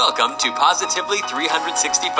[0.00, 2.16] Welcome to Positively 365,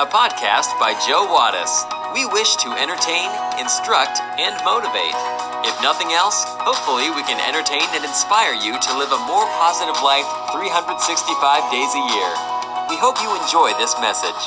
[0.00, 1.68] a podcast by Joe Wattis.
[2.16, 3.28] We wish to entertain,
[3.60, 5.12] instruct, and motivate.
[5.68, 10.00] If nothing else, hopefully we can entertain and inspire you to live a more positive
[10.00, 10.24] life
[10.56, 12.32] 365 days a year.
[12.88, 14.40] We hope you enjoy this message.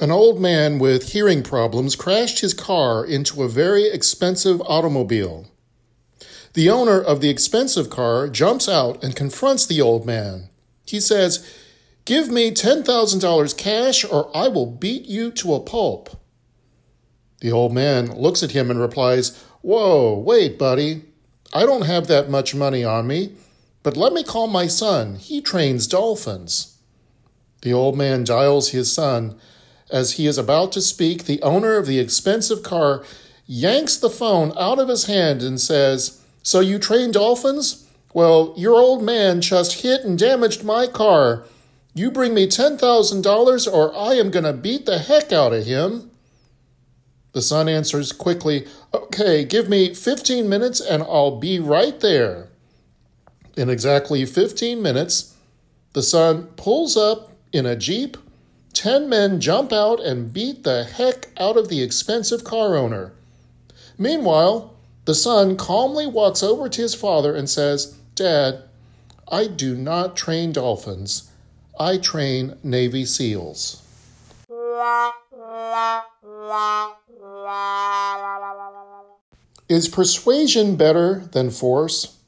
[0.00, 5.50] An old man with hearing problems crashed his car into a very expensive automobile.
[6.54, 10.50] The owner of the expensive car jumps out and confronts the old man.
[10.86, 11.44] He says,
[12.04, 16.10] Give me $10,000 cash or I will beat you to a pulp.
[17.40, 21.02] The old man looks at him and replies, Whoa, wait, buddy.
[21.52, 23.32] I don't have that much money on me,
[23.82, 25.16] but let me call my son.
[25.16, 26.78] He trains dolphins.
[27.62, 29.36] The old man dials his son.
[29.90, 33.04] As he is about to speak, the owner of the expensive car
[33.46, 37.88] yanks the phone out of his hand and says, so you train dolphins?
[38.12, 41.44] Well, your old man just hit and damaged my car.
[41.94, 46.10] You bring me $10,000 or I am going to beat the heck out of him.
[47.32, 52.48] The son answers quickly, Okay, give me 15 minutes and I'll be right there.
[53.56, 55.34] In exactly 15 minutes,
[55.94, 58.18] the son pulls up in a Jeep.
[58.74, 63.12] Ten men jump out and beat the heck out of the expensive car owner.
[63.96, 64.73] Meanwhile,
[65.04, 68.62] the son calmly walks over to his father and says, Dad,
[69.30, 71.30] I do not train dolphins.
[71.78, 73.82] I train Navy SEALs.
[79.68, 82.18] Is persuasion better than force?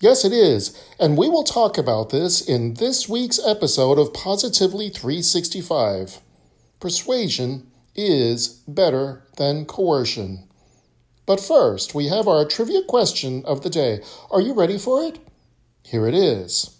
[0.00, 4.88] Yes, it is, and we will talk about this in this week's episode of Positively
[4.88, 6.20] 365.
[6.80, 10.48] Persuasion is better than coercion.
[11.26, 14.02] But first, we have our trivia question of the day.
[14.30, 15.18] Are you ready for it?
[15.84, 16.76] Here it is.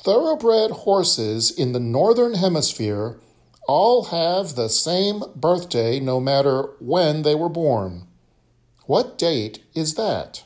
[0.00, 3.18] Thoroughbred horses in the Northern Hemisphere
[3.66, 8.06] all have the same birthday no matter when they were born.
[8.86, 10.44] What date is that?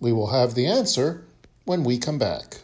[0.00, 1.26] We will have the answer
[1.64, 2.60] when we come back.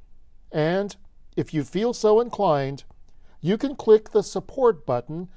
[0.50, 0.96] And
[1.36, 2.82] if you feel so inclined,
[3.40, 5.28] you can click the support button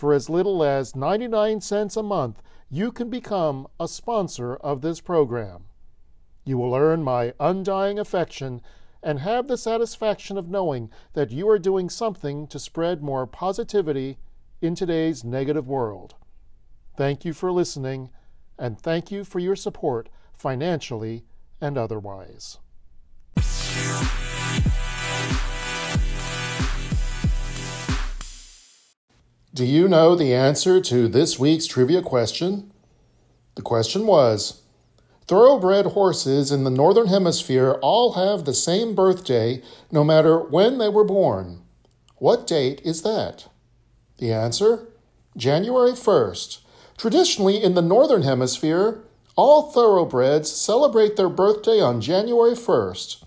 [0.00, 2.40] for as little as 99 cents a month,
[2.70, 5.64] you can become a sponsor of this program.
[6.42, 8.62] You will earn my undying affection
[9.02, 14.16] and have the satisfaction of knowing that you are doing something to spread more positivity
[14.62, 16.14] in today's negative world.
[16.96, 18.08] Thank you for listening,
[18.58, 21.26] and thank you for your support financially
[21.60, 22.56] and otherwise.
[29.60, 32.72] Do you know the answer to this week's trivia question?
[33.56, 34.62] The question was
[35.26, 39.62] Thoroughbred horses in the Northern Hemisphere all have the same birthday
[39.92, 41.60] no matter when they were born.
[42.16, 43.48] What date is that?
[44.16, 44.88] The answer?
[45.36, 46.60] January 1st.
[46.96, 49.04] Traditionally, in the Northern Hemisphere,
[49.36, 53.22] all thoroughbreds celebrate their birthday on January 1st,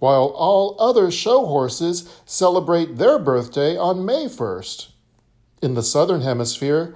[0.00, 4.88] while all other show horses celebrate their birthday on May 1st.
[5.60, 6.94] In the Southern Hemisphere,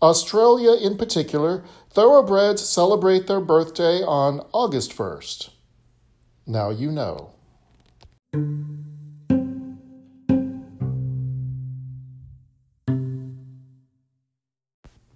[0.00, 5.50] Australia in particular, thoroughbreds celebrate their birthday on August 1st.
[6.46, 7.30] Now you know.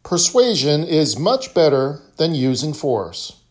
[0.02, 3.42] Persuasion is much better than using force.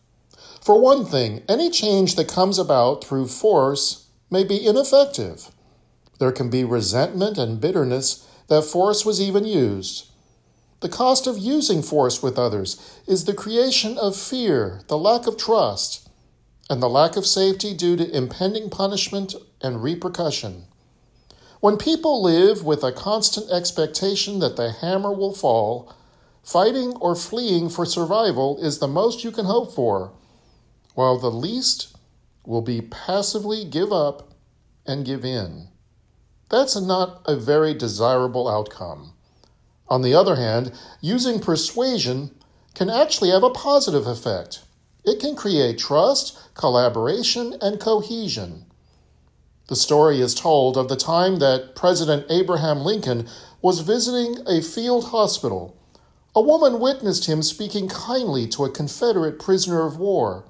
[0.60, 5.50] For one thing, any change that comes about through force may be ineffective.
[6.18, 10.06] There can be resentment and bitterness that force was even used.
[10.80, 15.36] The cost of using force with others is the creation of fear, the lack of
[15.36, 16.08] trust,
[16.70, 20.64] and the lack of safety due to impending punishment and repercussion.
[21.60, 25.92] When people live with a constant expectation that the hammer will fall,
[26.44, 30.12] fighting or fleeing for survival is the most you can hope for,
[30.94, 31.96] while the least
[32.46, 34.32] will be passively give up
[34.86, 35.68] and give in.
[36.50, 39.12] That's not a very desirable outcome.
[39.88, 42.30] On the other hand, using persuasion
[42.74, 44.62] can actually have a positive effect.
[45.04, 48.66] It can create trust, collaboration, and cohesion.
[49.68, 53.28] The story is told of the time that President Abraham Lincoln
[53.60, 55.76] was visiting a field hospital.
[56.34, 60.44] A woman witnessed him speaking kindly to a Confederate prisoner of war.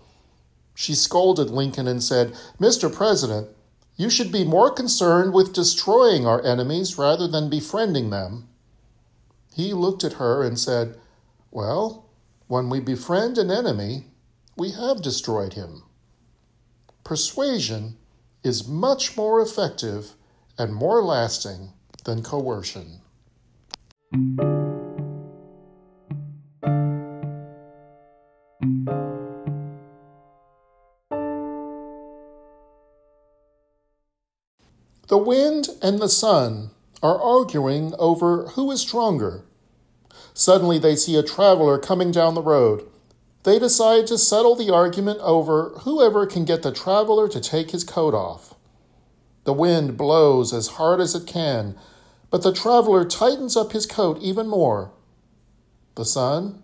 [0.75, 2.93] She scolded Lincoln and said, Mr.
[2.93, 3.49] President,
[3.99, 8.49] you should be more concerned with destroying our enemies rather than befriending them.
[9.55, 10.97] He looked at her and said,
[11.51, 12.09] Well,
[12.47, 14.07] when we befriend an enemy,
[14.57, 15.83] we have destroyed him.
[17.03, 17.97] Persuasion
[18.45, 20.15] is much more effective
[20.57, 21.73] and more lasting
[22.05, 23.01] than coercion.
[35.19, 36.71] The wind and the sun
[37.03, 39.43] are arguing over who is stronger.
[40.33, 42.87] Suddenly, they see a traveler coming down the road.
[43.43, 47.83] They decide to settle the argument over whoever can get the traveler to take his
[47.83, 48.55] coat off.
[49.43, 51.77] The wind blows as hard as it can,
[52.31, 54.93] but the traveler tightens up his coat even more.
[55.97, 56.63] The sun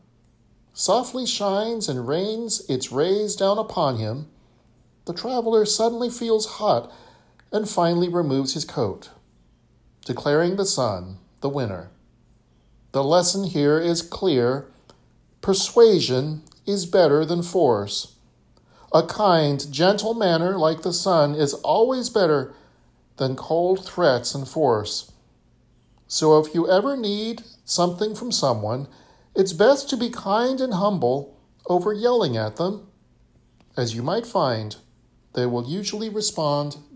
[0.73, 4.29] softly shines and rains its rays down upon him.
[5.07, 6.93] The traveler suddenly feels hot
[7.55, 9.11] and finally removes his coat,
[10.05, 11.91] declaring the sun the winner.
[12.91, 14.67] The lesson here is clear
[15.41, 18.17] persuasion is better than force.
[18.93, 22.55] A kind, gentle manner like the sun is always better
[23.19, 25.13] than cold threats and force.
[26.09, 28.89] So if you ever need something from someone,
[29.37, 31.37] it's best to be kind and humble
[31.67, 32.89] over yelling at them.
[33.77, 34.77] As you might find,
[35.35, 36.79] they will usually respond